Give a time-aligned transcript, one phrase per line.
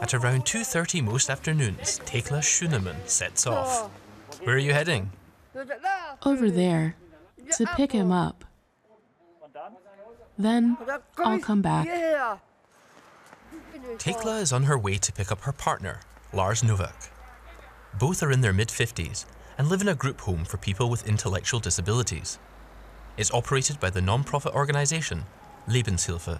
[0.00, 3.90] At around 2.30 most afternoons, Tekla Schunemann sets off.
[4.44, 5.10] Where are you heading?
[6.24, 6.96] Over there,
[7.52, 8.44] to pick him up.
[10.38, 10.76] Then
[11.18, 11.88] I'll come back.
[13.98, 16.00] Tekla is on her way to pick up her partner,
[16.32, 17.10] Lars Novak.
[17.98, 19.24] Both are in their mid 50s
[19.58, 22.38] and live in a group home for people with intellectual disabilities.
[23.16, 25.24] It's operated by the non profit organisation
[25.68, 26.38] Lebenshilfe.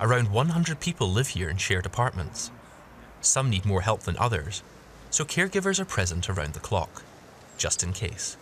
[0.00, 2.52] Around 100 people live here in shared apartments.
[3.20, 4.62] Some need more help than others,
[5.10, 7.02] so caregivers are present around the clock,
[7.56, 8.36] just in case.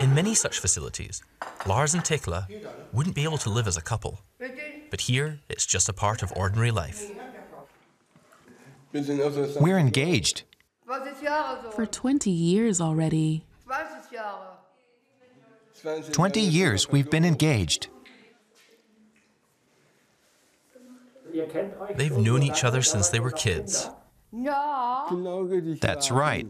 [0.00, 1.22] In many such facilities,
[1.66, 2.46] Lars and Tekla
[2.92, 4.20] wouldn't be able to live as a couple.
[4.90, 7.10] But here, it's just a part of ordinary life.
[8.92, 10.42] We're engaged.
[11.74, 13.44] For 20 years already.
[16.12, 17.88] 20 years we've been engaged.
[21.94, 23.88] They've known each other since they were kids.
[25.80, 26.46] That's right.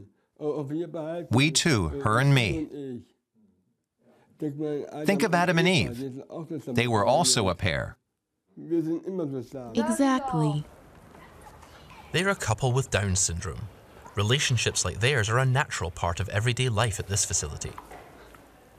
[1.30, 3.02] We two, her and me.
[4.38, 6.22] Think of Adam and Eve.
[6.66, 7.96] They were also a pair.
[9.74, 10.64] Exactly.
[12.12, 13.68] They're a couple with Down syndrome.
[14.14, 17.72] Relationships like theirs are a natural part of everyday life at this facility.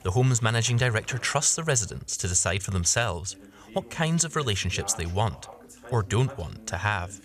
[0.02, 3.36] The home's managing director trusts the residents to decide for themselves
[3.72, 5.48] what kinds of relationships they want
[5.90, 7.20] or don't want to have.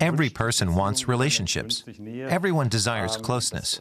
[0.00, 1.84] Every person wants relationships.
[2.28, 3.80] Everyone desires closeness.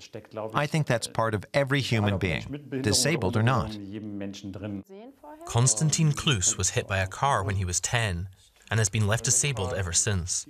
[0.54, 3.78] I think that's part of every human being, disabled or not.
[5.46, 8.28] Konstantin Klus was hit by a car when he was 10
[8.72, 10.46] and has been left disabled ever since.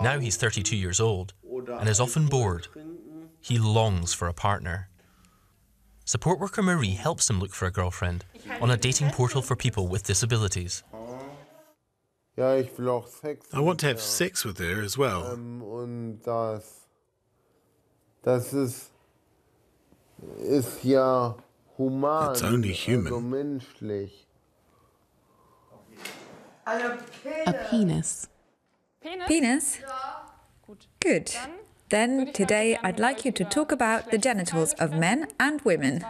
[0.00, 1.34] Now he's 32 years old
[1.78, 2.68] and is often bored.
[3.40, 4.88] He longs for a partner.
[6.04, 8.24] Support worker Marie helps him look for a girlfriend
[8.60, 10.82] on a dating portal for people with disabilities.
[12.38, 12.64] I
[13.54, 15.22] want to have sex with her as well.
[15.32, 16.86] Und das,
[18.22, 18.90] das ist,
[20.38, 21.36] ist ja
[21.76, 22.32] human.
[22.32, 23.12] It's only human.
[23.12, 24.26] Also menschlich.
[26.66, 28.28] A penis.
[29.00, 29.78] Penis?
[31.00, 31.36] Good.
[31.92, 36.02] Then today I'd like you to talk about the genitals of men and women.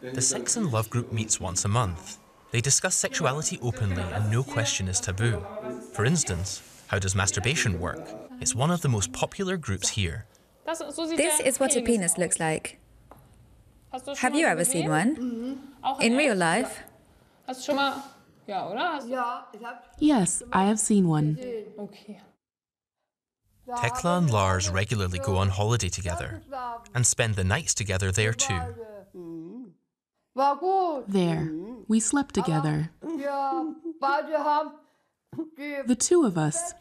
[0.00, 2.18] The Sex and Love group meets once a month.
[2.52, 5.44] They discuss sexuality openly and no question is taboo.
[5.92, 8.06] For instance, how does masturbation work?
[8.40, 10.26] It's one of the most popular groups here.
[10.64, 12.78] This is what a penis looks like.
[14.18, 15.58] Have you ever seen one?
[16.00, 16.84] In real life?
[19.98, 21.36] Yes, I have seen one.
[23.66, 26.42] Tekla and Lars regularly go on holiday together
[26.94, 28.60] and spend the nights together there too.
[31.08, 31.52] There,
[31.88, 32.90] we slept together.
[35.86, 36.74] The two of us.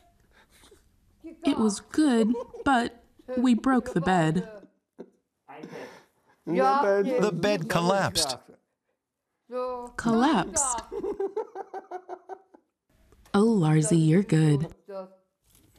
[1.46, 2.34] It was good,
[2.66, 3.04] but
[3.38, 4.50] we broke the bed.
[6.46, 8.38] The bed collapsed.
[9.98, 10.82] Collapsed.
[13.34, 14.74] Oh, Larsy, you're good.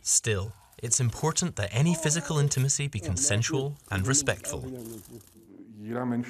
[0.00, 0.52] Still,
[0.84, 4.62] it's important that any physical intimacy be consensual and respectful.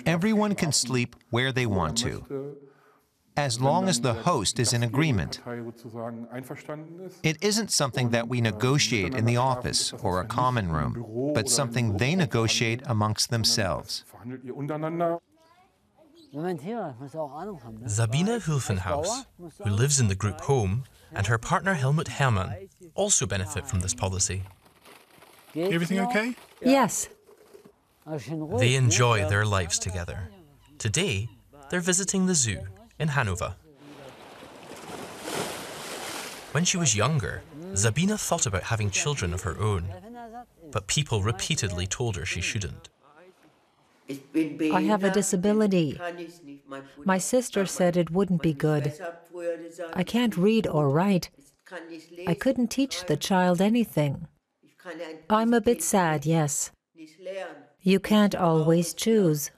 [0.06, 2.56] Everyone can sleep where they want to,
[3.36, 5.40] as long as the host is in agreement.
[7.24, 11.96] It isn't something that we negotiate in the office or a common room, but something
[11.96, 14.04] they negotiate amongst themselves.
[17.86, 19.26] Sabine Hülfenhaus,
[19.62, 23.94] who lives in the group home, and her partner Helmut Hermann also benefit from this
[23.94, 24.42] policy.
[25.56, 26.34] Everything okay?
[26.60, 27.08] Yes.
[28.58, 30.28] They enjoy their lives together.
[30.78, 31.28] Today,
[31.70, 32.60] they're visiting the zoo
[32.98, 33.54] in Hanover.
[36.52, 37.42] When she was younger,
[37.74, 39.88] Sabine thought about having children of her own,
[40.70, 42.88] but people repeatedly told her she shouldn't.
[44.72, 45.98] I have a disability.
[47.04, 48.92] My sister said it wouldn't be good.
[49.94, 51.30] I can't read or write.
[52.26, 54.28] I couldn't teach the child anything.
[55.30, 56.70] I'm a bit sad, yes.
[57.80, 59.50] You can't always choose.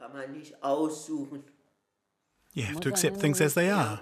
[2.54, 4.00] You have to accept things as they are.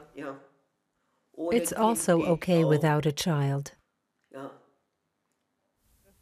[1.51, 3.73] It's also okay without a child.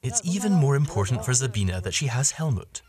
[0.02, 2.82] It's even more important for Sabine that she has Helmut,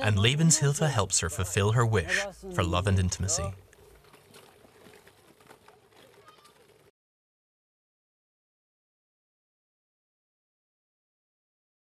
[0.00, 3.54] and Lebenshilfe helps her fulfill her wish for love and intimacy.